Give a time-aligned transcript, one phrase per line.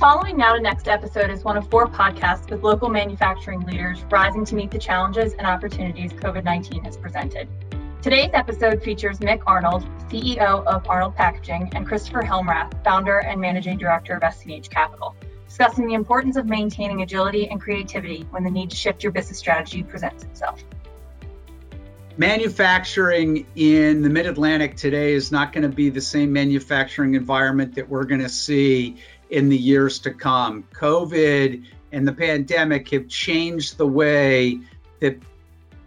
[0.00, 4.46] following Now to Next episode is one of four podcasts with local manufacturing leaders rising
[4.46, 7.46] to meet the challenges and opportunities COVID 19 has presented.
[8.00, 13.76] Today's episode features Mick Arnold, CEO of Arnold Packaging, and Christopher Helmrath, founder and managing
[13.76, 15.14] director of SCH Capital,
[15.46, 19.36] discussing the importance of maintaining agility and creativity when the need to shift your business
[19.36, 20.64] strategy presents itself.
[22.16, 27.74] Manufacturing in the mid Atlantic today is not going to be the same manufacturing environment
[27.74, 28.96] that we're going to see
[29.30, 30.64] in the years to come.
[30.74, 34.60] COVID and the pandemic have changed the way
[35.00, 35.16] that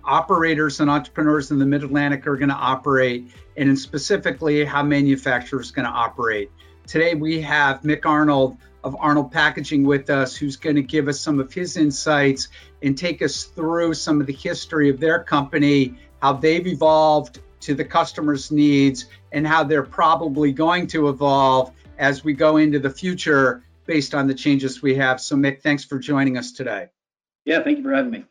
[0.03, 5.71] operators and entrepreneurs in the Mid Atlantic are going to operate, and specifically how manufacturers
[5.71, 6.51] are going to operate.
[6.87, 11.19] Today we have Mick Arnold of Arnold Packaging with us, who's going to give us
[11.19, 12.49] some of his insights
[12.81, 17.73] and take us through some of the history of their company, how they've evolved to
[17.73, 22.89] the customer's needs, and how they're probably going to evolve as we go into the
[22.89, 25.19] future based on the changes we have.
[25.19, 26.87] So, Mick, thanks for joining us today.
[27.45, 28.25] Yeah, thank you for having me.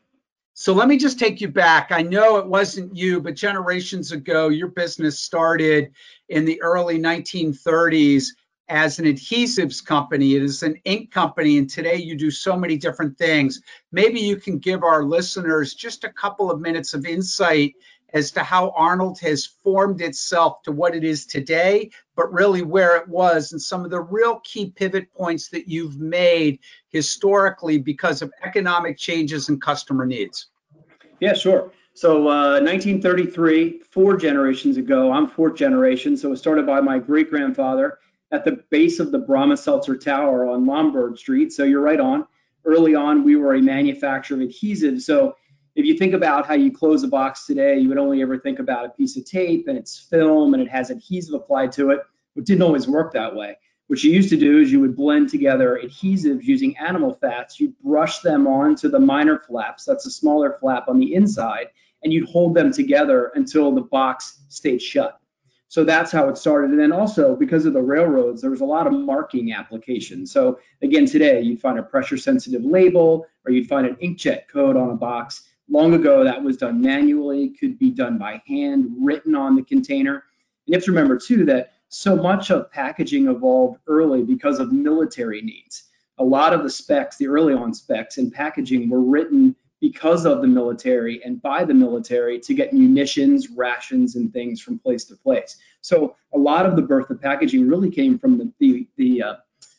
[0.54, 1.92] So let me just take you back.
[1.92, 5.92] I know it wasn't you, but generations ago, your business started
[6.28, 8.26] in the early 1930s
[8.68, 10.34] as an adhesives company.
[10.34, 13.62] It is an ink company, and today you do so many different things.
[13.92, 17.74] Maybe you can give our listeners just a couple of minutes of insight
[18.12, 22.96] as to how Arnold has formed itself to what it is today, but really where
[22.96, 28.22] it was and some of the real key pivot points that you've made historically because
[28.22, 30.46] of economic changes and customer needs.
[31.20, 31.72] Yeah, sure.
[31.94, 36.16] So uh, 1933, four generations ago, I'm fourth generation.
[36.16, 37.98] So it was started by my great grandfather
[38.30, 41.52] at the base of the Bromo Seltzer Tower on Lombard Street.
[41.52, 42.26] So you're right on.
[42.64, 45.02] Early on, we were a manufacturer of adhesives.
[45.02, 45.36] So
[45.74, 48.58] if you think about how you close a box today, you would only ever think
[48.58, 52.00] about a piece of tape and it's film and it has adhesive applied to it.
[52.36, 53.56] It didn't always work that way.
[53.86, 57.58] What you used to do is you would blend together adhesives using animal fats.
[57.60, 61.68] You'd brush them onto the minor flaps, that's a smaller flap on the inside,
[62.02, 65.18] and you'd hold them together until the box stayed shut.
[65.68, 66.70] So that's how it started.
[66.70, 70.30] And then also because of the railroads, there was a lot of marking applications.
[70.30, 74.76] So again, today you'd find a pressure sensitive label or you'd find an inkjet code
[74.76, 75.48] on a box.
[75.68, 80.14] Long ago, that was done manually, could be done by hand, written on the container.
[80.14, 80.22] And
[80.66, 85.42] you have to remember too that so much of packaging evolved early because of military
[85.42, 85.84] needs.
[86.18, 90.40] A lot of the specs, the early on specs in packaging, were written because of
[90.40, 95.16] the military and by the military to get munitions, rations, and things from place to
[95.16, 95.56] place.
[95.80, 99.34] So a lot of the birth of packaging really came from the the, the uh,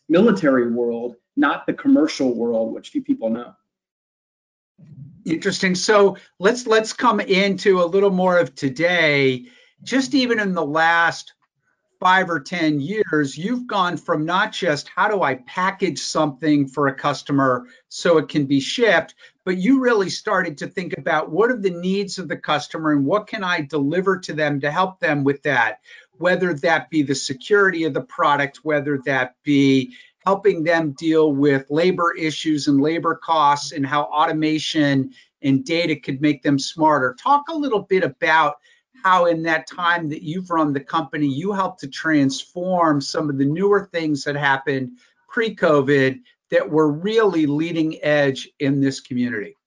[0.10, 3.54] military world, not the commercial world, which few people know.
[5.26, 5.76] Interesting.
[5.76, 9.46] So let's let's come into a little more of today.
[9.82, 11.34] Just even in the last
[12.04, 16.88] five or 10 years, you've gone from not just how do I package something for
[16.88, 21.50] a customer so it can be shipped, but you really started to think about what
[21.50, 25.00] are the needs of the customer and what can I deliver to them to help
[25.00, 25.80] them with that,
[26.18, 29.96] whether that be the security of the product, whether that be
[30.26, 35.12] helping them deal with labor issues and labor costs and how automation
[35.42, 37.16] and data could make them smarter.
[37.22, 38.56] Talk a little bit about
[39.04, 43.38] how in that time that you've run the company, you helped to transform some of
[43.38, 44.92] the newer things that happened
[45.28, 49.58] pre-COVID that were really leading edge in this community.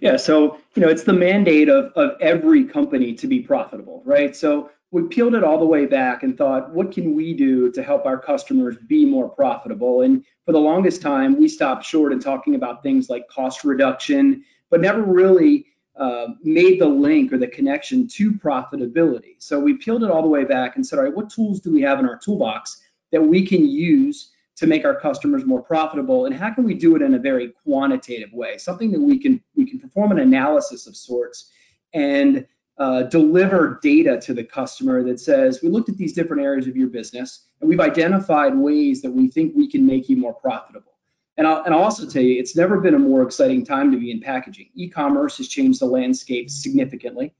[0.00, 4.34] Yeah, so you know, it's the mandate of, of every company to be profitable, right?
[4.34, 7.82] So we peeled it all the way back and thought, what can we do to
[7.82, 10.02] help our customers be more profitable?
[10.02, 14.44] And for the longest time, we stopped short in talking about things like cost reduction,
[14.70, 15.66] but never really
[15.96, 19.34] uh, made the link or the connection to profitability.
[19.38, 21.72] So we peeled it all the way back and said, all right, what tools do
[21.72, 26.26] we have in our toolbox that we can use to make our customers more profitable,
[26.26, 28.58] and how can we do it in a very quantitative way?
[28.58, 31.52] Something that we can we can perform an analysis of sorts
[31.94, 32.44] and
[32.78, 36.76] uh, deliver data to the customer that says, we looked at these different areas of
[36.76, 40.92] your business and we've identified ways that we think we can make you more profitable.
[41.36, 43.98] And I'll, and I'll also tell you, it's never been a more exciting time to
[43.98, 44.70] be in packaging.
[44.74, 47.34] E-commerce has changed the landscape significantly.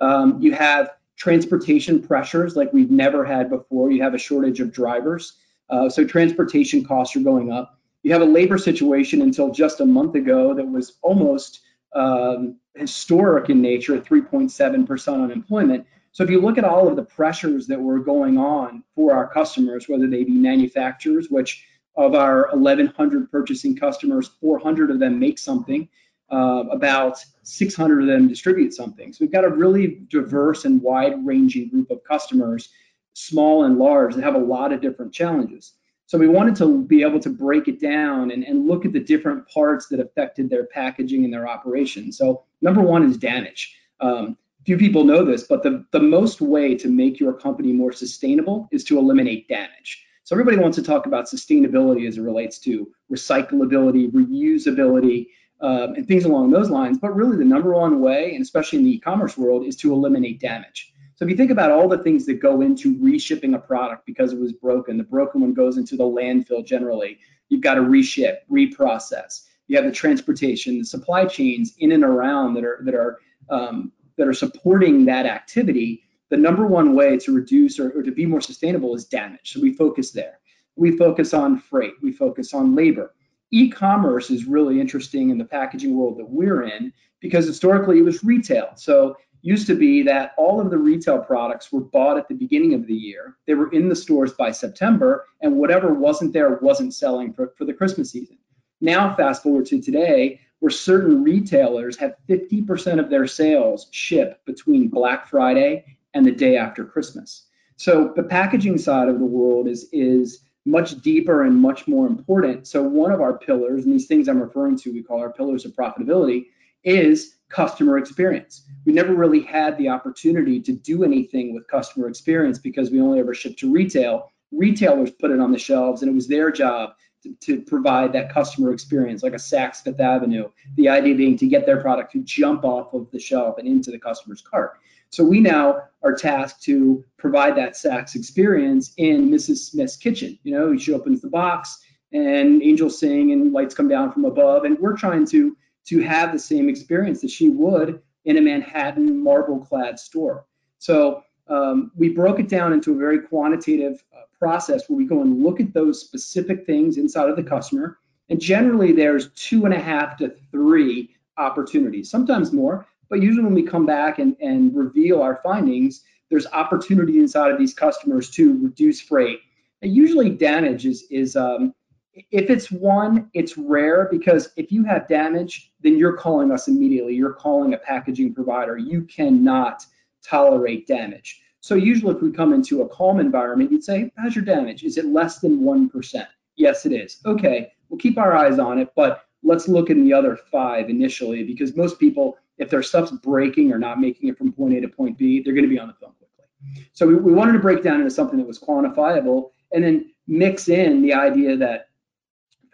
[0.00, 3.90] Um, you have transportation pressures like we've never had before.
[3.90, 5.38] You have a shortage of drivers,
[5.70, 7.78] uh, so transportation costs are going up.
[8.02, 11.60] You have a labor situation until just a month ago that was almost
[11.94, 15.86] um, historic in nature at 3.7% unemployment.
[16.12, 19.26] So if you look at all of the pressures that were going on for our
[19.26, 21.64] customers, whether they be manufacturers, which
[21.96, 25.88] of our 1,100 purchasing customers, 400 of them make something.
[26.30, 29.12] Uh, about 600 of them distribute something.
[29.12, 32.70] So we've got a really diverse and wide-ranging group of customers,
[33.12, 35.74] small and large, that have a lot of different challenges.
[36.06, 39.00] So we wanted to be able to break it down and, and look at the
[39.00, 42.12] different parts that affected their packaging and their operation.
[42.12, 43.76] So number one is damage.
[44.00, 44.36] Um,
[44.66, 48.68] few people know this, but the, the most way to make your company more sustainable
[48.72, 50.04] is to eliminate damage.
[50.24, 55.26] So everybody wants to talk about sustainability as it relates to recyclability, reusability,
[55.60, 56.98] um, and things along those lines.
[56.98, 60.40] But really the number one way, and especially in the e-commerce world, is to eliminate
[60.40, 60.93] damage.
[61.16, 64.32] So if you think about all the things that go into reshipping a product because
[64.32, 67.18] it was broken, the broken one goes into the landfill generally.
[67.48, 69.42] You've got to reship, reprocess.
[69.68, 73.18] You have the transportation, the supply chains in and around that are that are
[73.48, 76.02] um, that are supporting that activity.
[76.30, 79.52] The number one way to reduce or, or to be more sustainable is damage.
[79.52, 80.40] So we focus there.
[80.76, 81.94] We focus on freight.
[82.02, 83.14] We focus on labor.
[83.52, 88.24] E-commerce is really interesting in the packaging world that we're in because historically it was
[88.24, 88.70] retail.
[88.74, 92.72] So used to be that all of the retail products were bought at the beginning
[92.72, 93.36] of the year.
[93.46, 97.66] They were in the stores by September, and whatever wasn't there wasn't selling for, for
[97.66, 98.38] the Christmas season.
[98.80, 104.88] Now, fast forward to today, where certain retailers have 50% of their sales ship between
[104.88, 107.44] Black Friday and the day after Christmas.
[107.76, 112.66] So the packaging side of the world is, is much deeper and much more important.
[112.66, 115.66] So one of our pillars, and these things I'm referring to, we call our pillars
[115.66, 116.46] of profitability,
[116.82, 118.66] is customer experience.
[118.84, 123.20] We never really had the opportunity to do anything with customer experience because we only
[123.20, 124.30] ever shipped to retail.
[124.50, 126.90] Retailers put it on the shelves, and it was their job
[127.22, 130.48] to, to provide that customer experience, like a Saks Fifth Avenue.
[130.76, 133.90] The idea being to get their product to jump off of the shelf and into
[133.90, 134.78] the customer's cart.
[135.10, 139.58] So we now are tasked to provide that Saks experience in Mrs.
[139.58, 140.38] Smith's kitchen.
[140.42, 141.78] You know, she opens the box
[142.12, 146.32] and angels sing and lights come down from above, and we're trying to to have
[146.32, 150.46] the same experience that she would in a Manhattan marble clad store.
[150.78, 155.20] So um, we broke it down into a very quantitative uh, process where we go
[155.20, 157.98] and look at those specific things inside of the customer.
[158.30, 162.86] And generally, there's two and a half to three opportunities, sometimes more.
[163.10, 167.58] But usually, when we come back and, and reveal our findings, there's opportunity inside of
[167.58, 169.40] these customers to reduce freight.
[169.82, 171.74] And usually, damage is, is um,
[172.14, 177.14] if it's one, it's rare because if you have damage, then you're calling us immediately.
[177.14, 178.76] You're calling a packaging provider.
[178.76, 179.84] You cannot
[180.22, 181.42] tolerate damage.
[181.60, 184.84] So usually if we come into a calm environment, you'd say, how's your damage?
[184.84, 186.26] Is it less than 1%?
[186.56, 187.20] Yes, it is.
[187.26, 191.42] Okay, we'll keep our eyes on it, but let's look in the other five initially
[191.42, 194.88] because most people, if their stuff's breaking or not making it from point A to
[194.88, 196.86] point B, they're gonna be on the phone quickly.
[196.92, 200.68] So we, we wanted to break down into something that was quantifiable and then mix
[200.68, 201.88] in the idea that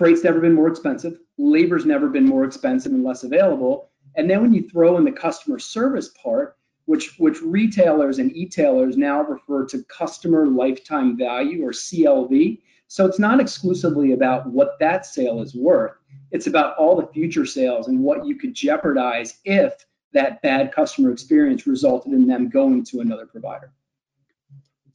[0.00, 1.18] Freight's never been more expensive.
[1.36, 3.90] Labor's never been more expensive and less available.
[4.16, 6.56] And then when you throw in the customer service part,
[6.86, 12.62] which which retailers and e-tailers now refer to customer lifetime value or CLV.
[12.88, 15.98] So it's not exclusively about what that sale is worth.
[16.30, 21.12] It's about all the future sales and what you could jeopardize if that bad customer
[21.12, 23.70] experience resulted in them going to another provider.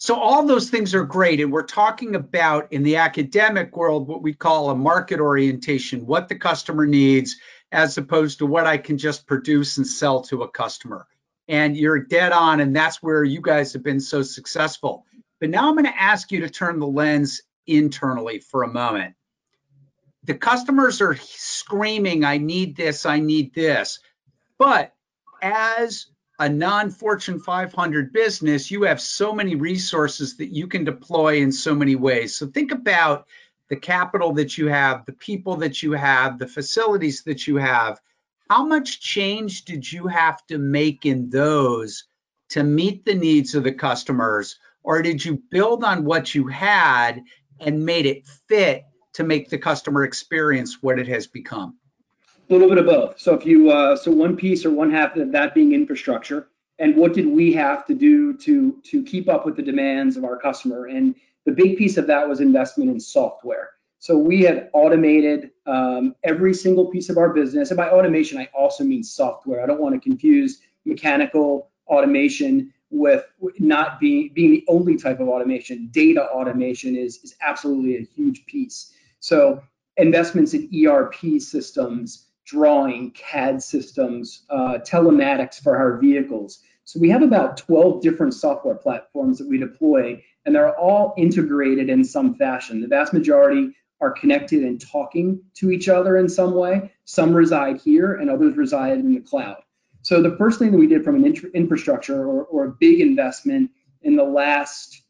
[0.06, 1.42] So all those things are great.
[1.42, 6.30] And we're talking about in the academic world, what we call a market orientation, what
[6.30, 7.38] the customer needs,
[7.72, 11.07] as opposed to what I can just produce and sell to a customer.
[11.48, 12.60] And you're dead on.
[12.60, 15.07] And that's where you guys have been so successful.
[15.40, 19.16] But now I'm going to ask you to turn the lens internally for a moment.
[20.24, 23.98] The customers are screaming, I need this, I need this.
[24.60, 24.94] But
[25.41, 26.06] as
[26.39, 31.74] a non-Fortune 500 business, you have so many resources that you can deploy in so
[31.74, 32.36] many ways.
[32.36, 33.27] So think about
[33.70, 38.00] the capital that you have, the people that you have, the facilities that you have.
[38.50, 42.04] How much change did you have to make in those
[42.50, 44.60] to meet the needs of the customers?
[44.84, 47.24] Or did you build on what you had
[47.60, 51.77] and made it fit to make the customer experience what it has become?
[52.48, 53.20] A little bit of both.
[53.20, 56.96] So if you uh, so one piece or one half of that being infrastructure, and
[56.96, 60.38] what did we have to do to to keep up with the demands of our
[60.38, 60.86] customer?
[60.86, 63.72] And the big piece of that was investment in software.
[63.98, 68.48] So we had automated um, every single piece of our business, and by automation I
[68.54, 69.64] also mean software.
[69.64, 73.25] I don't want to confuse mechanical automation with
[73.58, 75.90] not being being the only type of automation.
[75.92, 78.94] Data automation is is absolutely a huge piece.
[79.20, 79.64] So
[79.98, 86.60] investments in ERP systems, drawing, CAD systems, uh, telematics for our vehicles.
[86.84, 91.90] So we have about 12 different software platforms that we deploy, and they're all integrated
[91.90, 92.82] in some fashion.
[92.82, 96.92] The vast majority are connected and talking to each other in some way.
[97.06, 99.58] Some reside here, and others reside in the cloud.
[100.04, 103.72] So the first thing that we did from an infrastructure or, or a big investment
[104.04, 105.02] in the last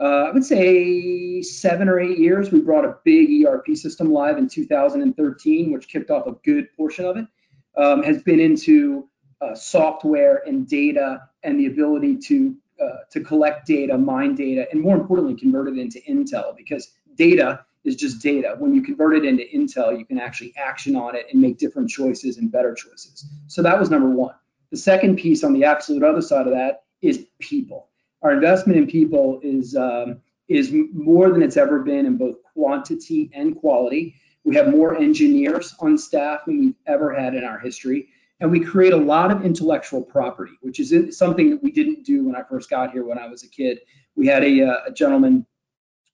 [0.00, 2.52] uh, I would say seven or eight years.
[2.52, 7.04] We brought a big ERP system live in 2013, which kicked off a good portion
[7.04, 7.26] of it.
[7.76, 9.08] Um, has been into
[9.40, 14.80] uh, software and data and the ability to uh, to collect data, mine data, and
[14.80, 18.54] more importantly, convert it into intel because data is just data.
[18.58, 21.90] When you convert it into intel, you can actually action on it and make different
[21.90, 23.26] choices and better choices.
[23.48, 24.34] So that was number one.
[24.70, 27.88] The second piece on the absolute other side of that is people.
[28.22, 33.30] Our investment in people is um, is more than it's ever been in both quantity
[33.34, 34.14] and quality.
[34.44, 38.08] We have more engineers on staff than we've ever had in our history.
[38.40, 42.24] And we create a lot of intellectual property, which is something that we didn't do
[42.24, 43.80] when I first got here when I was a kid.
[44.14, 45.44] We had a, uh, a gentleman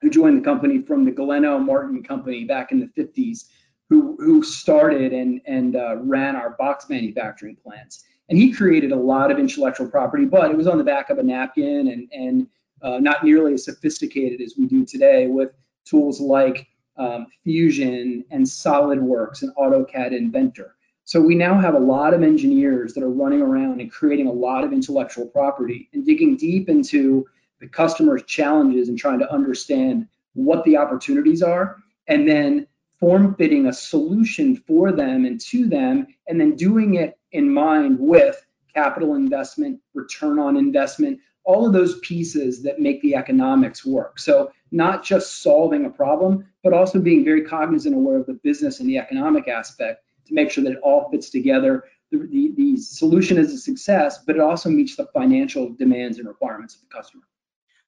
[0.00, 1.58] who joined the company from the Glenn L.
[1.58, 3.44] Martin company back in the 50s,
[3.90, 8.04] who, who started and, and uh, ran our box manufacturing plants.
[8.28, 11.18] And he created a lot of intellectual property, but it was on the back of
[11.18, 12.46] a napkin and, and
[12.82, 15.50] uh, not nearly as sophisticated as we do today with
[15.84, 16.66] tools like
[16.96, 20.76] um, Fusion and SolidWorks and AutoCAD Inventor.
[21.04, 24.32] So we now have a lot of engineers that are running around and creating a
[24.32, 27.26] lot of intellectual property and digging deep into
[27.60, 31.76] the customer's challenges and trying to understand what the opportunities are
[32.08, 32.66] and then
[32.98, 37.98] form fitting a solution for them and to them and then doing it in mind
[37.98, 44.18] with capital investment, return on investment, all of those pieces that make the economics work.
[44.18, 48.80] So not just solving a problem, but also being very cognizant aware of the business
[48.80, 51.84] and the economic aspect to make sure that it all fits together.
[52.10, 56.26] The, the, the solution is a success, but it also meets the financial demands and
[56.26, 57.24] requirements of the customer.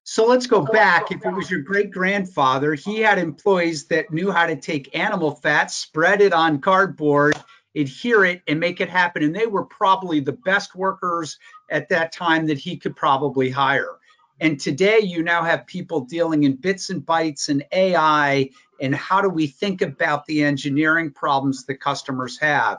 [0.09, 1.11] So let's go back.
[1.11, 5.33] If it was your great grandfather, he had employees that knew how to take animal
[5.33, 7.35] fat, spread it on cardboard,
[7.77, 9.23] adhere it, and make it happen.
[9.23, 11.39] And they were probably the best workers
[11.71, 13.97] at that time that he could probably hire.
[14.41, 19.23] And today you now have people dealing in bits and bytes and AI and how
[19.23, 22.79] do we think about the engineering problems that customers have.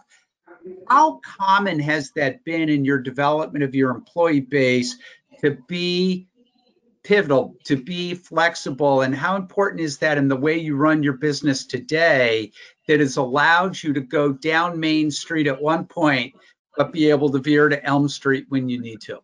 [0.87, 4.97] How common has that been in your development of your employee base
[5.41, 6.27] to be
[7.07, 11.13] pivotal, to be flexible, and how important is that in the way you run your
[11.13, 12.51] business today
[12.85, 16.35] that has allowed you to go down Main Street at one point,
[16.75, 19.19] but be able to veer to Elm Street when you need to?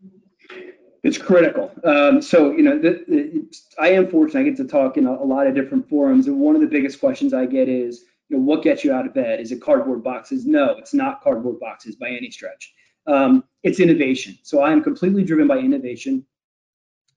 [1.03, 1.73] It's critical.
[1.83, 3.43] Um, so, you know, the, the,
[3.77, 4.39] I am fortunate.
[4.39, 6.67] I get to talk in a, a, lot of different forums, and one of the
[6.67, 9.41] biggest questions I get is, you know, what gets you out of bed?
[9.41, 10.45] Is it cardboard boxes?
[10.45, 12.73] No, it's not cardboard boxes by any stretch.
[13.07, 14.37] Um, it's innovation.
[14.41, 16.25] So I am completely driven by innovation,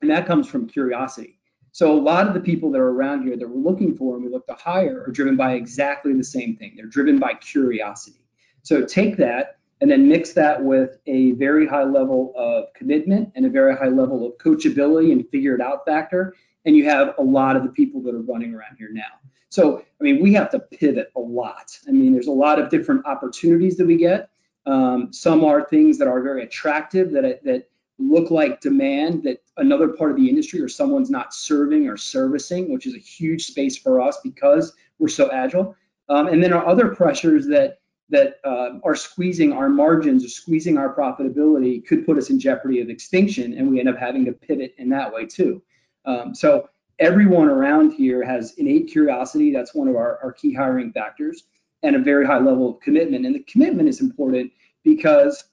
[0.03, 1.38] and that comes from curiosity.
[1.73, 4.25] So a lot of the people that are around here that we're looking for and
[4.25, 6.73] we look to hire are driven by exactly the same thing.
[6.76, 8.25] They're driven by curiosity.
[8.62, 13.45] So take that and then mix that with a very high level of commitment and
[13.45, 16.35] a very high level of coachability and figure it out factor
[16.65, 19.03] and you have a lot of the people that are running around here now
[19.50, 22.69] so i mean we have to pivot a lot i mean there's a lot of
[22.69, 24.31] different opportunities that we get
[24.67, 29.88] um, some are things that are very attractive that that look like demand that another
[29.88, 33.76] part of the industry or someone's not serving or servicing which is a huge space
[33.76, 35.75] for us because we're so agile
[36.09, 40.79] um, and then our other pressures that that uh, are squeezing our margins or squeezing
[40.79, 44.33] our profitability could put us in jeopardy of extinction, and we end up having to
[44.33, 45.61] pivot in that way too.
[46.05, 46.69] Um, so
[47.00, 49.53] everyone around here has innate curiosity.
[49.53, 51.45] That's one of our, our key hiring factors,
[51.83, 53.26] and a very high level of commitment.
[53.26, 54.53] And the commitment is important
[54.85, 55.45] because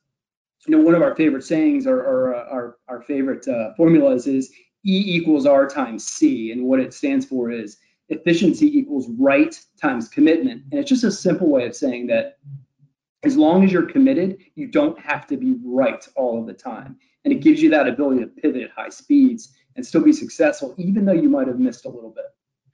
[0.67, 4.27] you know one of our favorite sayings or, or uh, our, our favorite uh, formulas
[4.27, 4.51] is
[4.86, 7.77] E equals R times C, and what it stands for is
[8.10, 10.63] efficiency equals right times commitment.
[10.72, 12.38] And it's just a simple way of saying that
[13.24, 16.98] as long as you're committed, you don't have to be right all of the time.
[17.24, 20.75] And it gives you that ability to pivot at high speeds and still be successful,
[20.77, 22.25] even though you might have missed a little bit.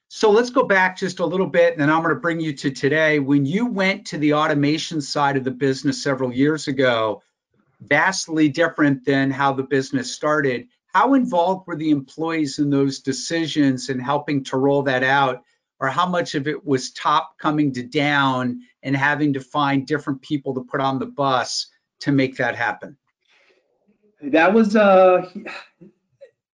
[0.08, 2.52] So let's go back just a little bit, and then I'm going to bring you
[2.54, 3.20] to today.
[3.20, 7.22] When you went to the automation side of the business several years ago,
[7.82, 10.68] vastly different than how the business started.
[10.94, 15.44] How involved were the employees in those decisions and helping to roll that out?
[15.80, 20.22] Or how much of it was top coming to down and having to find different
[20.22, 21.68] people to put on the bus
[22.02, 22.98] to make that happen?
[24.22, 25.30] That was uh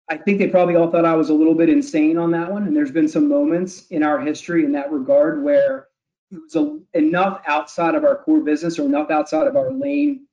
[0.09, 2.67] i think they probably all thought i was a little bit insane on that one.
[2.67, 5.87] And there's been some moments in our history in that regard where
[6.33, 10.27] it was a, enough outside of our core business or enough outside of our lane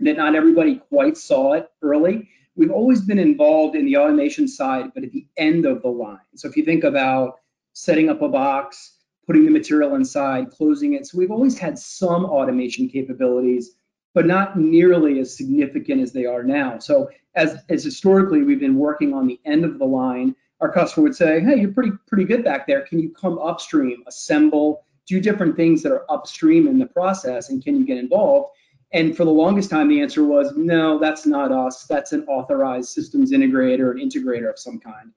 [0.00, 4.90] that not everybody quite saw it early we've always been involved in the automation side,
[4.94, 6.18] but at the end of the line.
[6.34, 7.40] So if you think about
[7.74, 8.94] setting up a box,
[9.26, 11.06] putting the material inside, closing it.
[11.06, 13.72] So we've always had some automation capabilities,
[14.14, 16.78] but not nearly as significant as they are now.
[16.78, 21.02] So as, as historically, we've been working on the end of the line our customer
[21.02, 22.80] would say, hey, you're pretty pretty good back there.
[22.80, 27.62] Can you come upstream, assemble, do different things that are upstream in the process, and
[27.62, 28.54] can you get involved?
[28.92, 31.84] And for the longest time, the answer was no, that's not us.
[31.84, 35.12] That's an authorized systems integrator, an integrator of some kind.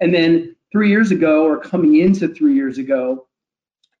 [0.00, 3.26] And then three years ago, or coming into three years ago,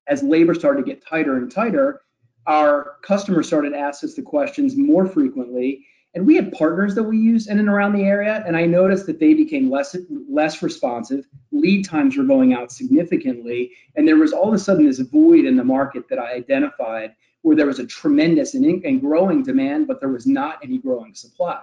[0.06, 2.02] as labor started to get tighter and tighter,
[2.46, 5.86] our customers started to ask us the questions more frequently.
[6.14, 9.06] And we had partners that we used in and around the area, and I noticed
[9.06, 9.96] that they became less
[10.28, 11.24] less responsive.
[11.52, 15.44] Lead times were going out significantly, and there was all of a sudden this void
[15.44, 19.86] in the market that I identified where there was a tremendous and, and growing demand,
[19.86, 21.62] but there was not any growing supply.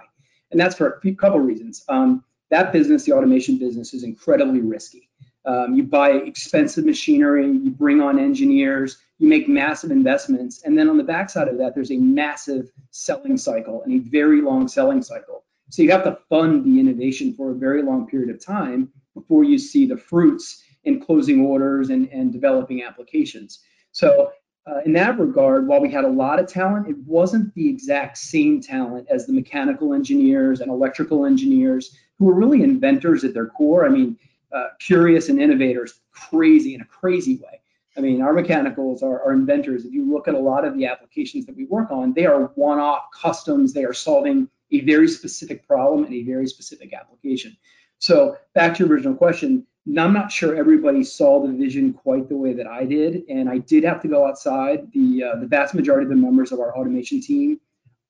[0.50, 1.84] And that's for a couple reasons.
[1.88, 5.08] Um, that business, the automation business, is incredibly risky.
[5.44, 10.88] Um, you buy expensive machinery, you bring on engineers, you make massive investments, and then
[10.88, 15.02] on the backside of that, there's a massive selling cycle and a very long selling
[15.02, 15.44] cycle.
[15.70, 19.44] So you have to fund the innovation for a very long period of time before
[19.44, 23.60] you see the fruits in closing orders and, and developing applications.
[23.92, 24.32] So
[24.68, 28.18] uh, in that regard, while we had a lot of talent, it wasn't the exact
[28.18, 33.46] same talent as the mechanical engineers and electrical engineers who were really inventors at their
[33.46, 33.86] core.
[33.86, 34.18] I mean,
[34.52, 37.60] uh, curious and innovators, crazy in a crazy way.
[37.96, 39.84] I mean, our mechanicals are, are, inventors.
[39.84, 42.52] If you look at a lot of the applications that we work on, they are
[42.54, 43.72] one-off customs.
[43.72, 47.56] They are solving a very specific problem in a very specific application.
[47.98, 49.66] So back to your original question,
[49.96, 53.58] I'm not sure everybody saw the vision quite the way that I did, and I
[53.58, 54.90] did have to go outside.
[54.92, 57.60] The uh, the vast majority of the members of our automation team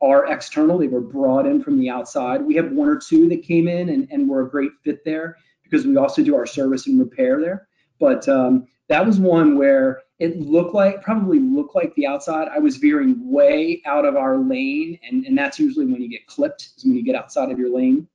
[0.01, 0.79] are external.
[0.79, 2.43] They were brought in from the outside.
[2.43, 5.37] We have one or two that came in and, and were a great fit there
[5.63, 7.69] because we also do our service and repair there.
[7.99, 12.49] But um, that was one where it looked like probably looked like the outside.
[12.49, 16.27] I was veering way out of our lane, and, and that's usually when you get
[16.27, 18.09] clipped, is when you get outside of your lane.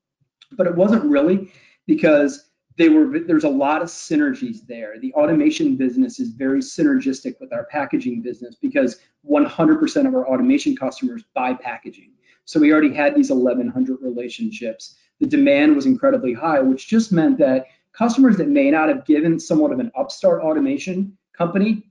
[0.52, 1.52] But it wasn't really
[1.86, 5.00] because they were there's a lot of synergies there.
[5.00, 9.00] The automation business is very synergistic with our packaging business because
[9.30, 12.12] 100% of our automation customers buy packaging.
[12.46, 14.96] So we already had these 1100 relationships.
[15.20, 19.40] The demand was incredibly high, which just meant that customers that may not have given
[19.40, 21.84] somewhat of an upstart automation company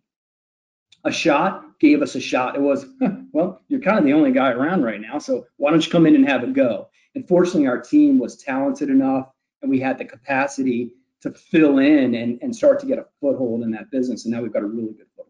[1.05, 2.55] a shot gave us a shot.
[2.55, 2.87] It was,
[3.33, 6.07] well, you're kind of the only guy around right now, so why don't you come
[6.07, 6.89] in and have a go?
[7.15, 9.29] And fortunately, our team was talented enough
[9.63, 13.63] and we had the capacity to fill in and, and start to get a foothold
[13.63, 14.25] in that business.
[14.25, 15.29] And now we've got a really good foothold.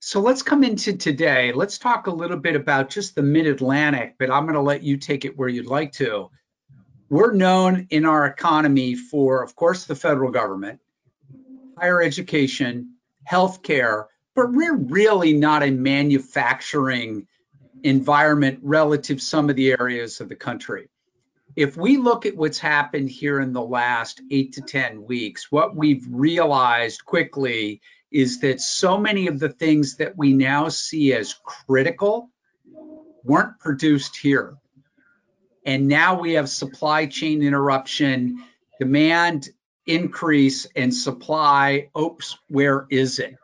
[0.00, 1.52] So let's come into today.
[1.52, 4.82] Let's talk a little bit about just the Mid Atlantic, but I'm going to let
[4.82, 6.30] you take it where you'd like to.
[7.08, 10.80] We're known in our economy for, of course, the federal government,
[11.76, 12.94] higher education,
[13.28, 14.06] healthcare,
[14.36, 17.26] but we're really not a manufacturing
[17.82, 20.90] environment relative to some of the areas of the country
[21.58, 25.74] if we look at what's happened here in the last eight to 10 weeks, what
[25.74, 27.80] we've realized quickly
[28.12, 32.30] is that so many of the things that we now see as critical
[33.24, 34.56] weren't produced here.
[35.66, 38.44] And now we have supply chain interruption,
[38.78, 39.48] demand
[39.84, 41.88] increase, and supply.
[41.98, 43.34] Oops, where is it?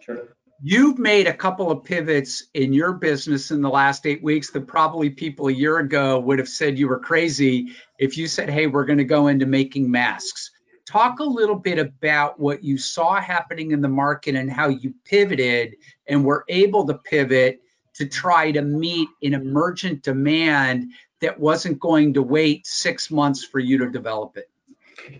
[0.00, 0.34] Sure.
[0.64, 4.68] You've made a couple of pivots in your business in the last eight weeks that
[4.68, 8.68] probably people a year ago would have said you were crazy if you said, hey,
[8.68, 10.52] we're going to go into making masks.
[10.86, 14.94] Talk a little bit about what you saw happening in the market and how you
[15.04, 15.74] pivoted
[16.06, 17.60] and were able to pivot
[17.94, 23.58] to try to meet an emergent demand that wasn't going to wait six months for
[23.58, 24.48] you to develop it.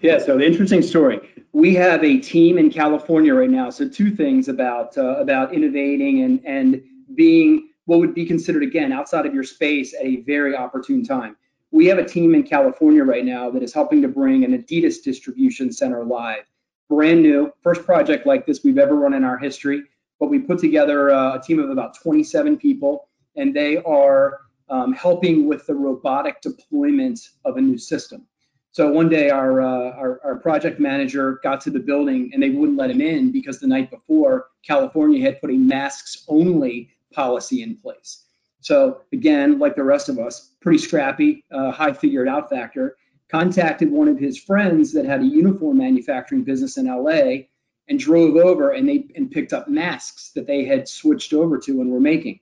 [0.02, 1.31] Yeah, so interesting story.
[1.52, 3.68] We have a team in California right now.
[3.68, 6.82] So two things about uh, about innovating and and
[7.14, 11.36] being what would be considered again outside of your space at a very opportune time.
[11.70, 15.02] We have a team in California right now that is helping to bring an Adidas
[15.02, 16.44] distribution center live.
[16.88, 19.82] Brand new, first project like this we've ever run in our history.
[20.20, 24.92] But we put together uh, a team of about 27 people, and they are um,
[24.92, 28.26] helping with the robotic deployment of a new system.
[28.72, 32.48] So one day our, uh, our, our project manager got to the building and they
[32.48, 37.62] wouldn't let him in because the night before California had put a masks only policy
[37.62, 38.24] in place.
[38.60, 42.96] So again, like the rest of us, pretty scrappy, uh, high figured out factor,
[43.28, 47.44] contacted one of his friends that had a uniform manufacturing business in LA
[47.88, 51.80] and drove over and they and picked up masks that they had switched over to
[51.82, 52.40] and were making.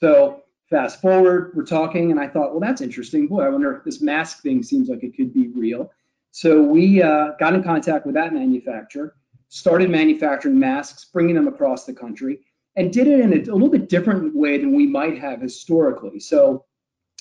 [0.00, 3.26] So Fast forward, we're talking, and I thought, well, that's interesting.
[3.26, 5.90] Boy, I wonder if this mask thing seems like it could be real.
[6.30, 9.16] So we uh, got in contact with that manufacturer,
[9.48, 12.40] started manufacturing masks, bringing them across the country,
[12.76, 16.20] and did it in a, a little bit different way than we might have historically.
[16.20, 16.66] So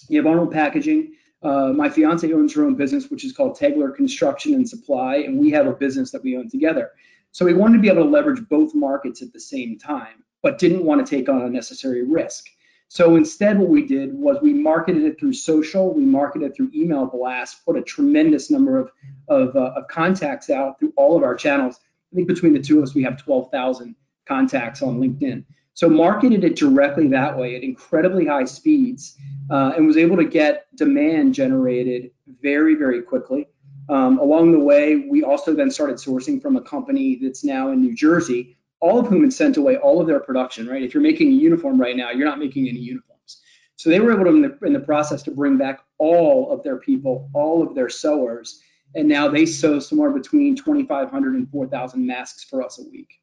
[0.09, 1.13] you have Arnold Packaging.
[1.41, 5.39] Uh, my fiance owns her own business, which is called Tegler Construction and Supply, and
[5.39, 6.91] we have a business that we own together.
[7.31, 10.59] So we wanted to be able to leverage both markets at the same time, but
[10.59, 12.45] didn't want to take on unnecessary risk.
[12.89, 16.71] So instead, what we did was we marketed it through social, we marketed it through
[16.73, 18.91] email blasts, put a tremendous number of,
[19.27, 21.79] of, uh, of contacts out through all of our channels.
[22.11, 23.95] I think between the two of us, we have 12,000
[24.25, 25.43] contacts on LinkedIn.
[25.73, 29.15] So marketed it directly that way at incredibly high speeds
[29.51, 33.47] uh, and was able to get demand generated very, very quickly.
[33.89, 37.81] Um, along the way, we also then started sourcing from a company that's now in
[37.81, 40.83] New Jersey, all of whom had sent away all of their production, right?
[40.83, 43.41] If you're making a uniform right now, you're not making any uniforms.
[43.75, 46.63] So they were able to, in the, in the process, to bring back all of
[46.63, 48.61] their people, all of their sewers,
[48.95, 53.19] and now they sew somewhere between 2,500 and 4,000 masks for us a week.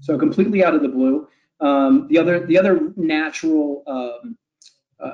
[0.00, 1.28] So completely out of the blue.
[1.60, 4.36] Um, the other the other natural um,
[4.98, 5.12] uh,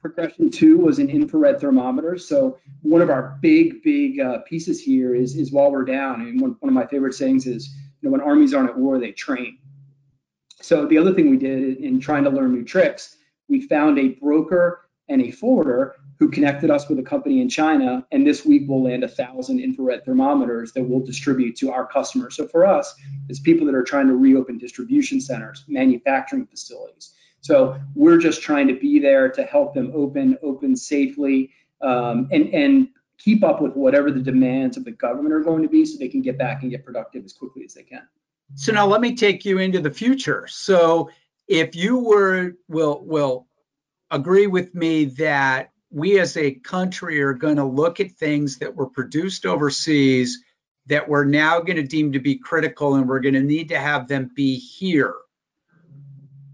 [0.00, 2.18] progression too was an infrared thermometer.
[2.18, 6.22] So one of our big big uh, pieces here is is while we're down.
[6.22, 9.12] And one, one of my favorite sayings is, know, when armies aren't at war, they
[9.12, 9.58] train.
[10.60, 13.16] So the other thing we did in trying to learn new tricks,
[13.48, 18.06] we found a broker and a forwarder who connected us with a company in China.
[18.10, 22.36] And this week we'll land a thousand infrared thermometers that we'll distribute to our customers.
[22.36, 22.94] So for us,
[23.28, 27.12] it's people that are trying to reopen distribution centers, manufacturing facilities.
[27.42, 32.52] So we're just trying to be there to help them open, open safely, um, and
[32.54, 35.98] and keep up with whatever the demands of the government are going to be, so
[35.98, 38.06] they can get back and get productive as quickly as they can.
[38.54, 40.46] So now let me take you into the future.
[40.48, 41.10] So
[41.48, 43.46] if you were will will
[44.10, 48.74] agree with me that we as a country are going to look at things that
[48.74, 50.42] were produced overseas
[50.86, 53.78] that we're now going to deem to be critical and we're going to need to
[53.78, 55.14] have them be here.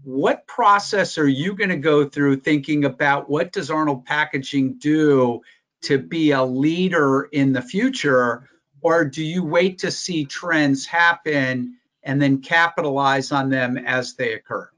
[0.03, 5.41] What process are you going to go through thinking about what does Arnold Packaging do
[5.83, 8.49] to be a leader in the future?
[8.81, 14.33] Or do you wait to see trends happen and then capitalize on them as they
[14.33, 14.69] occur?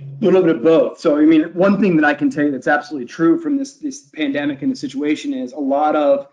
[0.00, 0.98] A little bit of both.
[0.98, 3.74] So, I mean, one thing that I can tell you that's absolutely true from this
[3.74, 6.28] this pandemic and the situation is a lot of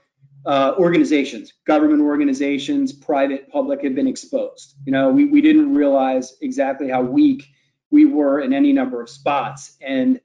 [0.45, 4.75] uh, organizations, government organizations, private, public, have been exposed.
[4.85, 7.47] You know, we, we didn't realize exactly how weak
[7.91, 10.19] we were in any number of spots, and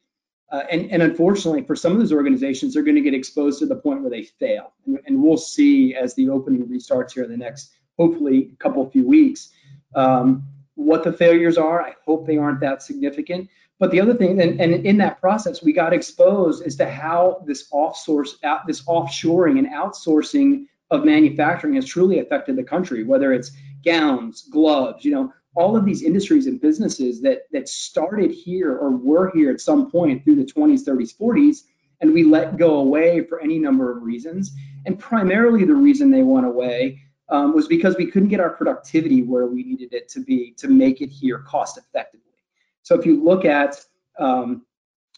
[0.50, 3.66] uh, and and unfortunately, for some of those organizations, they're going to get exposed to
[3.66, 7.30] the point where they fail, and, and we'll see as the opening restarts here in
[7.30, 9.50] the next, hopefully, couple of few weeks.
[9.94, 11.82] Um, what the failures are.
[11.82, 13.48] I hope they aren't that significant.
[13.80, 17.42] But the other thing, and, and in that process, we got exposed as to how
[17.46, 23.04] this off-source, this offshoring and outsourcing of manufacturing has truly affected the country.
[23.04, 23.52] Whether it's
[23.84, 28.90] gowns, gloves, you know, all of these industries and businesses that that started here or
[28.90, 31.58] were here at some point through the 20s, 30s, 40s,
[32.00, 34.52] and we let go away for any number of reasons.
[34.86, 39.22] And primarily, the reason they went away um, was because we couldn't get our productivity
[39.22, 42.22] where we needed it to be to make it here cost effectively.
[42.82, 43.84] So if you look at
[44.18, 44.64] um,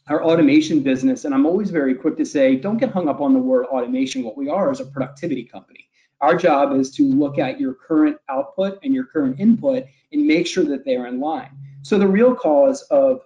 [0.09, 3.33] our automation business, and I'm always very quick to say, don't get hung up on
[3.33, 4.25] the word automation.
[4.25, 5.89] What we are is a productivity company.
[6.21, 10.47] Our job is to look at your current output and your current input and make
[10.47, 11.51] sure that they're in line.
[11.83, 13.23] So the real cause of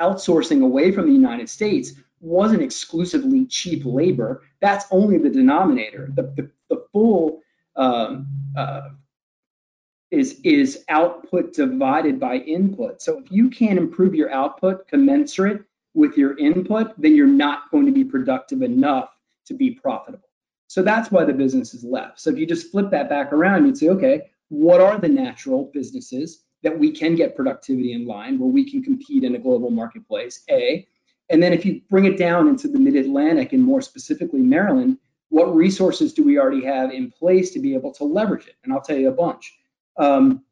[0.00, 4.42] outsourcing away from the United States wasn't exclusively cheap labor.
[4.60, 6.10] That's only the denominator.
[6.14, 7.40] The, the, the full
[7.76, 8.90] um, uh,
[10.10, 13.02] is is output divided by input.
[13.02, 15.62] So if you can't improve your output commensurate
[15.94, 19.10] with your input, then you're not going to be productive enough
[19.46, 20.25] to be profitable.
[20.68, 22.20] So that's why the business is left.
[22.20, 25.70] So if you just flip that back around, you'd say, okay, what are the natural
[25.72, 29.70] businesses that we can get productivity in line where we can compete in a global
[29.70, 30.42] marketplace?
[30.50, 30.86] A.
[31.30, 34.98] And then if you bring it down into the mid-Atlantic and more specifically Maryland,
[35.28, 38.54] what resources do we already have in place to be able to leverage it?
[38.64, 39.58] And I'll tell you a bunch.
[39.98, 40.44] Um,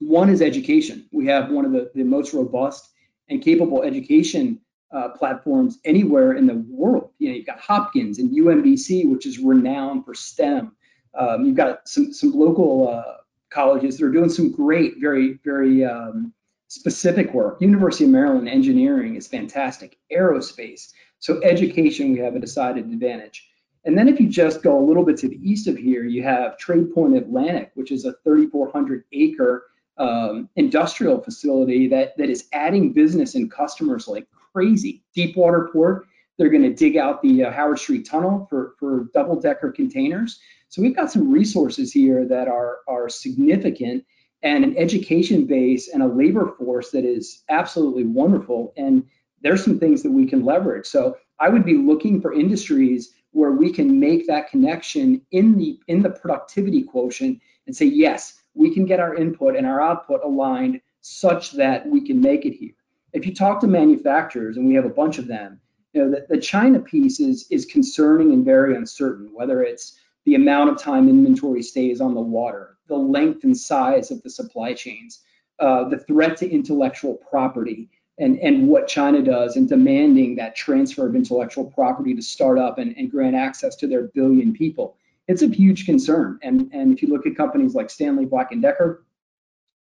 [0.00, 1.08] one is education.
[1.12, 2.90] We have one of the, the most robust
[3.28, 4.60] and capable education
[4.92, 7.10] uh, platforms anywhere in the world.
[7.18, 10.72] You know, you've got Hopkins and UMBC, which is renowned for STEM.
[11.14, 13.16] Um, you've got some some local uh,
[13.50, 16.32] colleges that are doing some great, very very um,
[16.68, 17.60] specific work.
[17.60, 19.98] University of Maryland engineering is fantastic.
[20.12, 20.92] Aerospace.
[21.18, 23.48] So education, we have a decided advantage.
[23.84, 26.22] And then if you just go a little bit to the east of here, you
[26.22, 29.66] have Trade Point Atlantic, which is a 3,400 acre
[29.98, 35.02] um, industrial facility that, that is adding business and customers like crazy.
[35.14, 36.06] Deepwater Port,
[36.38, 40.40] they're going to dig out the uh, Howard Street Tunnel for, for double decker containers.
[40.68, 44.04] So we've got some resources here that are, are significant
[44.42, 48.72] and an education base and a labor force that is absolutely wonderful.
[48.76, 49.04] And
[49.42, 50.86] there's some things that we can leverage.
[50.86, 55.78] So I would be looking for industries where we can make that connection in the
[55.88, 60.20] in the productivity quotient and say, yes, we can get our input and our output
[60.24, 62.74] aligned such that we can make it here.
[63.12, 65.60] If you talk to manufacturers, and we have a bunch of them,
[65.92, 70.34] you know, the, the China piece is is concerning and very uncertain, whether it's the
[70.34, 74.72] amount of time inventory stays on the water, the length and size of the supply
[74.72, 75.22] chains,
[75.58, 81.06] uh, the threat to intellectual property, and, and what China does in demanding that transfer
[81.06, 84.96] of intellectual property to start up and, and grant access to their billion people.
[85.28, 86.38] It's a huge concern.
[86.42, 89.04] And, and if you look at companies like Stanley Black & Decker,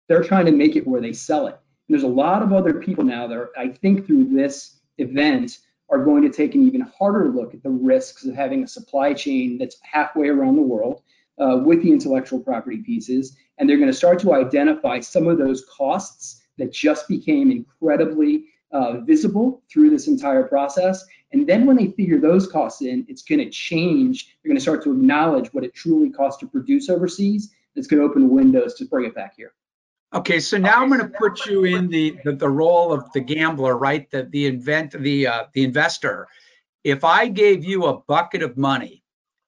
[0.07, 1.59] they're trying to make it where they sell it.
[1.89, 6.03] There's a lot of other people now that are, I think through this event are
[6.03, 9.57] going to take an even harder look at the risks of having a supply chain
[9.57, 11.03] that's halfway around the world
[11.39, 13.37] uh, with the intellectual property pieces.
[13.57, 18.45] And they're going to start to identify some of those costs that just became incredibly
[18.71, 21.05] uh, visible through this entire process.
[21.31, 24.35] And then when they figure those costs in, it's going to change.
[24.41, 27.53] They're going to start to acknowledge what it truly costs to produce overseas.
[27.75, 29.53] It's going to open windows to bring it back here.
[30.13, 33.19] Okay, so now I'm going to put you in the, the, the role of the
[33.19, 34.09] gambler, right?
[34.11, 36.27] The the invent the uh, the investor.
[36.83, 39.03] If I gave you a bucket of money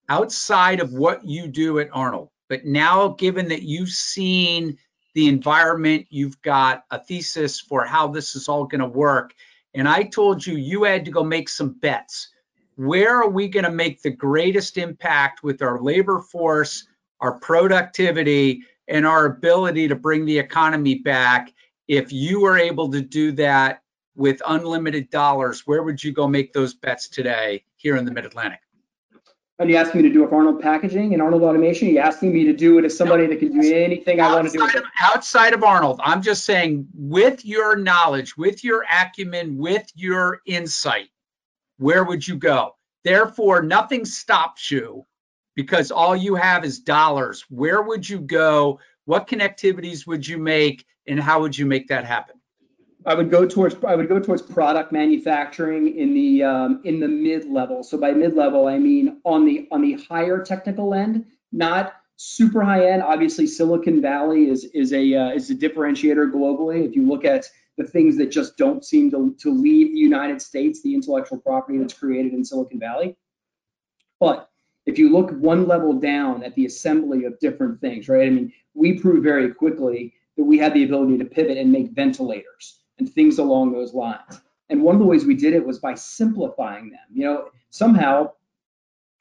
[0.09, 4.77] outside of what you do at Arnold, but now given that you've seen
[5.13, 9.33] the environment, you've got a thesis for how this is all going to work,
[9.73, 12.29] and I told you you had to go make some bets.
[12.75, 16.87] Where are we going to make the greatest impact with our labor force,
[17.21, 18.63] our productivity?
[18.87, 21.53] And our ability to bring the economy back.
[21.87, 23.81] If you were able to do that
[24.15, 28.25] with unlimited dollars, where would you go make those bets today here in the Mid
[28.25, 28.59] Atlantic?
[29.59, 31.87] And you asked me to do it for Arnold Packaging and Arnold Automation.
[31.87, 34.55] You asking me to do it as somebody that can do anything I want to
[34.55, 34.63] do.
[34.63, 40.41] Of, outside of Arnold, I'm just saying, with your knowledge, with your acumen, with your
[40.45, 41.09] insight,
[41.77, 42.75] where would you go?
[43.03, 45.05] Therefore, nothing stops you
[45.57, 47.43] because all you have is dollars.
[47.49, 48.79] Where would you go?
[49.05, 52.35] What connectivities would you make, and how would you make that happen?
[53.07, 57.07] I would go towards I would go towards product manufacturing in the um, in the
[57.07, 57.81] mid level.
[57.81, 62.61] So by mid level, I mean on the on the higher technical end, not super
[62.61, 63.01] high end.
[63.01, 66.87] Obviously, Silicon Valley is is a uh, is a differentiator globally.
[66.87, 70.39] If you look at the things that just don't seem to, to leave the United
[70.39, 73.15] States, the intellectual property that's created in Silicon Valley.
[74.19, 74.49] But
[74.87, 78.25] if you look one level down at the assembly of different things, right?
[78.25, 81.91] I mean, we proved very quickly that we had the ability to pivot and make
[81.91, 84.41] ventilators and things along those lines.
[84.69, 86.99] And one of the ways we did it was by simplifying them.
[87.11, 88.31] You know, somehow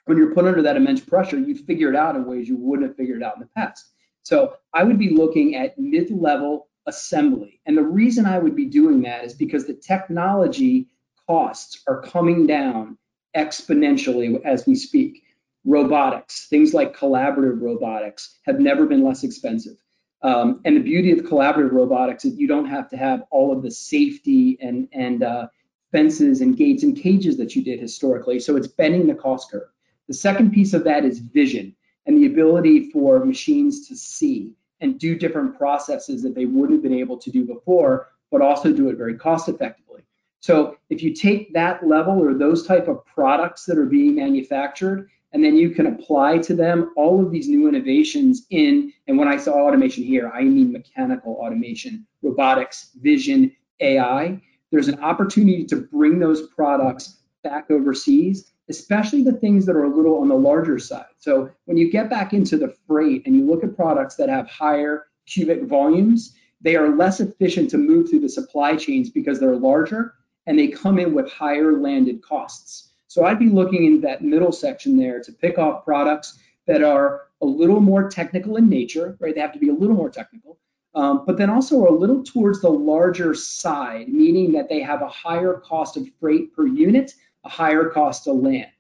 [0.05, 2.89] when you're put under that immense pressure, you figure it out in ways you wouldn't
[2.89, 3.89] have figured out in the past.
[4.23, 7.61] So I would be looking at mid-level assembly.
[7.67, 10.87] And the reason I would be doing that is because the technology
[11.27, 12.99] costs are coming down
[13.37, 15.25] exponentially as we speak
[15.67, 19.77] robotics, things like collaborative robotics have never been less expensive.
[20.23, 23.63] Um, and the beauty of collaborative robotics is you don't have to have all of
[23.63, 25.49] the safety and, and uh,
[25.93, 28.41] fences and gates and cages that you did historically.
[28.41, 29.69] So it's bending the cost curve.
[30.09, 31.75] The second piece of that is vision
[32.07, 36.83] and the ability for machines to see and do different processes that they wouldn't have
[36.83, 40.03] been able to do before, but also do it very cost effectively.
[40.41, 45.09] So if you take that level or those type of products that are being manufactured
[45.37, 49.29] and then you can apply to them all of these new innovations in, and when
[49.29, 54.41] I say automation here, I mean mechanical automation, robotics, vision, AI.
[54.73, 59.95] There's an opportunity to bring those products back overseas, especially the things that are a
[59.95, 61.05] little on the larger side.
[61.19, 64.49] So when you get back into the freight and you look at products that have
[64.49, 69.57] higher cubic volumes, they are less efficient to move through the supply chains because they're
[69.57, 70.15] larger
[70.47, 72.95] and they come in with higher landed costs.
[73.17, 77.23] So I'd be looking in that middle section there to pick off products that are
[77.41, 79.35] a little more technical in nature, right?
[79.35, 80.59] They have to be a little more technical,
[80.95, 85.09] um, but then also a little towards the larger side, meaning that they have a
[85.09, 88.71] higher cost of freight per unit, a higher cost to land.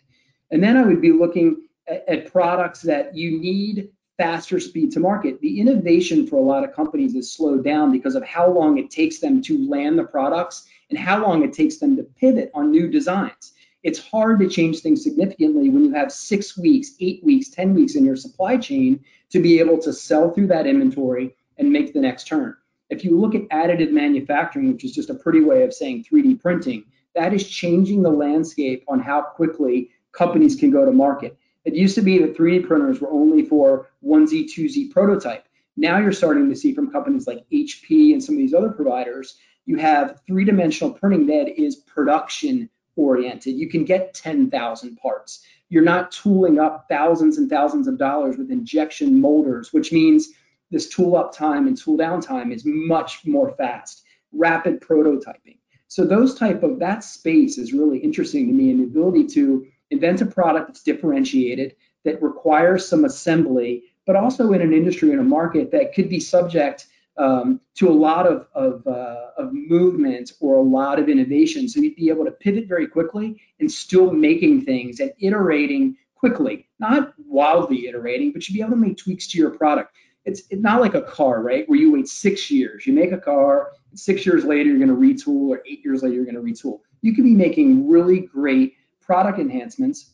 [0.51, 5.01] And then I would be looking at, at products that you need faster speed to
[5.01, 5.40] market.
[5.40, 8.90] The innovation for a lot of companies is slowed down because of how long it
[8.90, 12.70] takes them to land the products and how long it takes them to pivot on
[12.70, 13.55] new designs
[13.87, 17.94] it's hard to change things significantly when you have six weeks, eight weeks, 10 weeks
[17.94, 22.01] in your supply chain to be able to sell through that inventory and make the
[22.01, 22.57] next turn.
[22.90, 26.42] If you look at additive manufacturing, which is just a pretty way of saying 3D
[26.42, 31.38] printing, that is changing the landscape on how quickly companies can go to market.
[31.64, 35.46] It used to be that 3D printers were only for 1Z, 2Z prototype.
[35.77, 39.37] Now you're starting to see from companies like HP and some of these other providers,
[39.64, 43.55] you have three dimensional printing that is production oriented.
[43.55, 45.45] You can get 10,000 parts.
[45.69, 50.29] You're not tooling up thousands and thousands of dollars with injection molders, which means
[50.71, 54.03] this tool up time and tool down time is much more fast.
[54.33, 55.59] Rapid prototyping.
[55.89, 59.67] So those type of that space is really interesting to me and the ability to
[59.91, 65.19] invent a product that's differentiated, that requires some assembly, but also in an industry in
[65.19, 66.87] a market that could be subject
[67.18, 71.68] um, to a lot of, of, uh, of movement or a lot of innovation.
[71.68, 76.68] So you'd be able to pivot very quickly and still making things and iterating quickly,
[76.79, 79.94] not wildly iterating, but you'd be able to make tweaks to your product.
[80.24, 81.68] It's, not like a car, right?
[81.68, 84.94] Where you wait six years, you make a car, six years later you're going to
[84.94, 86.81] retool, or eight years later you're going to retool.
[87.00, 90.12] You could be making really great product enhancements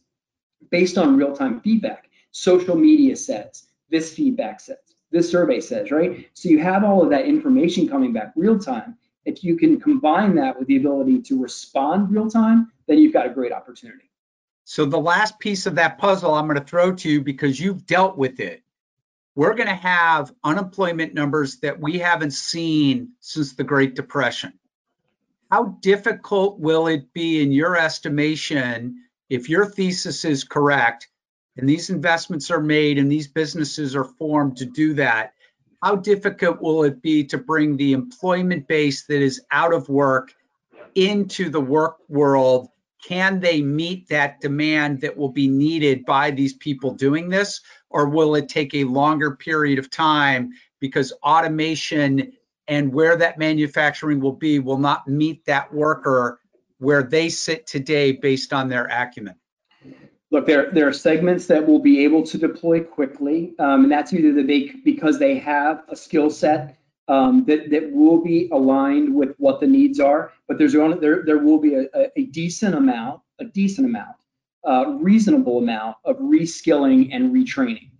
[0.70, 2.10] based on real-time feedback.
[2.30, 4.76] Social media sets, this feedback says,
[5.12, 6.28] this survey says, right?
[6.34, 8.96] So you have all of that information coming back real time.
[9.24, 13.26] If you can combine that with the ability to respond real time, then you've got
[13.26, 14.10] a great opportunity.
[14.64, 17.86] So the last piece of that puzzle I'm going to throw to you because you've
[17.86, 18.62] dealt with it.
[19.34, 24.58] We're going to have unemployment numbers that we haven't seen since the Great Depression.
[25.50, 31.08] How difficult will it be in your estimation if your thesis is correct
[31.56, 35.34] and these investments are made and these businesses are formed to do that,
[35.82, 40.32] how difficult will it be to bring the employment base that is out of work
[40.94, 42.68] into the work world?
[43.04, 47.60] Can they meet that demand that will be needed by these people doing this?
[47.90, 52.32] Or will it take a longer period of time because automation
[52.68, 56.38] and where that manufacturing will be will not meet that worker
[56.78, 59.34] where they sit today based on their acumen?
[60.32, 64.14] Look, there, there are segments that will be able to deploy quickly, um, and that's
[64.14, 69.34] either the because they have a skill set um, that, that will be aligned with
[69.36, 73.20] what the needs are, but there's only, there, there will be a, a decent amount,
[73.40, 74.16] a decent amount,
[74.66, 77.90] uh, reasonable amount of reskilling and retraining.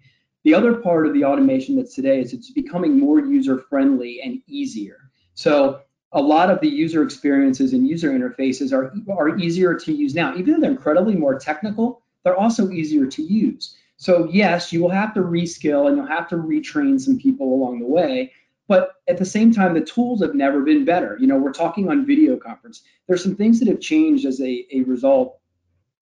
[0.45, 4.41] The other part of the automation that's today is it's becoming more user friendly and
[4.47, 5.11] easier.
[5.35, 10.15] So a lot of the user experiences and user interfaces are, are easier to use
[10.15, 13.77] now, even though they're incredibly more technical they're also easier to use.
[13.97, 17.81] So yes, you will have to reskill and you'll have to retrain some people along
[17.81, 18.33] the way.
[18.69, 21.17] But at the same time, the tools have never been better.
[21.21, 22.83] You know, we're talking on video conference.
[23.07, 25.39] There's some things that have changed as a, a result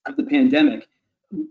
[0.06, 0.88] of the pandemic,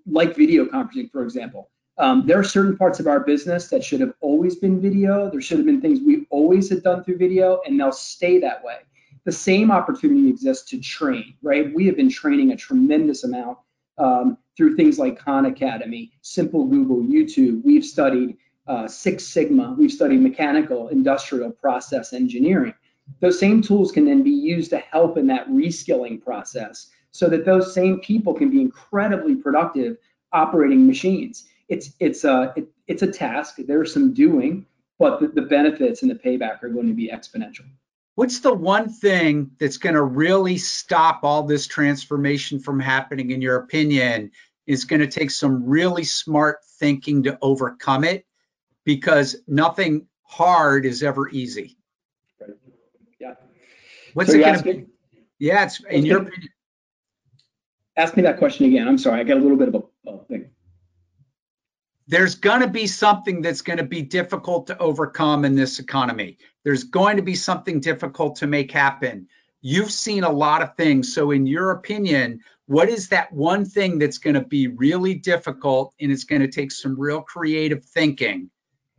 [0.05, 1.69] like video conferencing, for example.
[1.97, 5.29] Um, there are certain parts of our business that should have always been video.
[5.29, 8.63] There should have been things we always had done through video, and they'll stay that
[8.63, 8.77] way.
[9.25, 11.73] The same opportunity exists to train, right?
[11.73, 13.57] We have been training a tremendous amount
[13.99, 17.63] um, through things like Khan Academy, Simple Google, YouTube.
[17.63, 19.75] We've studied uh, Six Sigma.
[19.77, 22.73] We've studied mechanical, industrial, process engineering.
[23.19, 27.45] Those same tools can then be used to help in that reskilling process so that
[27.45, 29.97] those same people can be incredibly productive
[30.31, 31.47] operating machines.
[31.67, 33.55] It's, it's, a, it, it's a task.
[33.57, 34.65] There's some doing,
[34.99, 37.65] but the, the benefits and the payback are going to be exponential.
[38.19, 43.41] What's the one thing that's going to really stop all this transformation from happening, in
[43.41, 44.31] your opinion?
[44.67, 48.25] Is going to take some really smart thinking to overcome it
[48.83, 51.77] because nothing hard is ever easy.
[52.41, 52.49] Right.
[53.21, 53.35] Yeah.
[54.15, 54.85] What's so it going to be?
[55.39, 56.49] Yeah, it's in your opinion.
[57.95, 58.85] Ask me that question again.
[58.85, 59.81] I'm sorry, I got a little bit of a,
[62.09, 66.39] there's going to be something that's going to be difficult to overcome in this economy.
[66.63, 69.27] There's going to be something difficult to make happen.
[69.61, 71.13] You've seen a lot of things.
[71.13, 75.93] So, in your opinion, what is that one thing that's going to be really difficult
[76.01, 78.49] and it's going to take some real creative thinking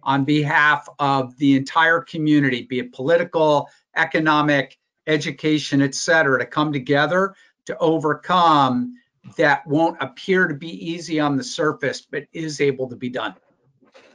[0.05, 6.73] on behalf of the entire community, be it political, economic, education, et cetera, to come
[6.73, 7.35] together
[7.67, 8.95] to overcome
[9.37, 13.35] that won't appear to be easy on the surface, but is able to be done?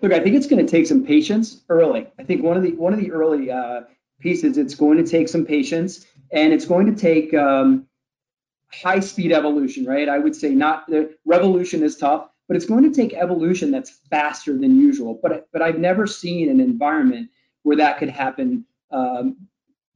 [0.02, 2.08] Look, I think it's going to take some patience early.
[2.20, 3.82] I think one of the one of the early uh,
[4.20, 7.88] pieces, it's going to take some patience, and it's going to take um,
[8.72, 10.10] high speed evolution, right?
[10.10, 14.02] I would say not the revolution is tough, but it's going to take evolution that's
[14.10, 15.20] faster than usual.
[15.22, 17.30] But but I've never seen an environment
[17.64, 19.38] where that could happen um,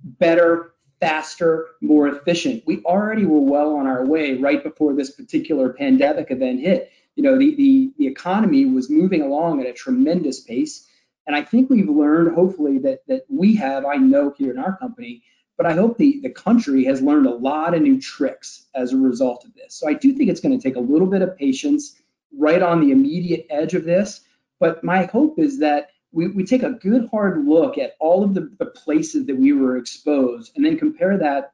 [0.03, 2.63] better, faster, more efficient.
[2.65, 6.91] We already were well on our way right before this particular pandemic event hit.
[7.15, 10.87] You know, the, the, the economy was moving along at a tremendous pace.
[11.27, 14.77] And I think we've learned, hopefully, that, that we have, I know here in our
[14.77, 15.23] company,
[15.57, 18.97] but I hope the, the country has learned a lot of new tricks as a
[18.97, 19.75] result of this.
[19.75, 21.99] So I do think it's going to take a little bit of patience
[22.37, 24.21] right on the immediate edge of this.
[24.59, 28.33] But my hope is that we, we take a good hard look at all of
[28.33, 31.53] the, the places that we were exposed and then compare that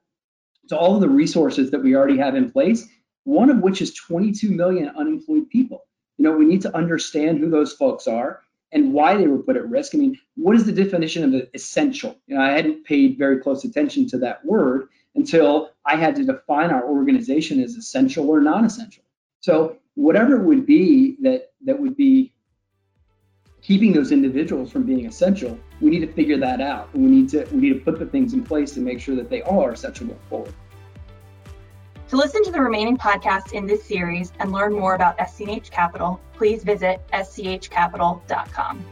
[0.70, 2.88] to all of the resources that we already have in place,
[3.24, 5.86] one of which is 22 million unemployed people.
[6.18, 8.42] You know, we need to understand who those folks are
[8.72, 9.94] and why they were put at risk.
[9.94, 12.16] I mean, what is the definition of essential?
[12.28, 16.26] You know, I hadn't paid very close attention to that word until I had to
[16.26, 19.04] define our organization as essential or non-essential.
[19.42, 22.34] So whatever it would be that that would be
[23.66, 26.88] keeping those individuals from being essential, we need to figure that out.
[26.94, 29.16] And we need to we need to put the things in place to make sure
[29.16, 30.54] that they all are essential going forward.
[32.10, 36.22] To listen to the remaining podcasts in this series and learn more about SC&H Capital,
[36.34, 38.86] please visit schcapital.com.